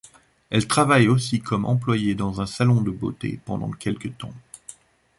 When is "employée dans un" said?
1.63-2.47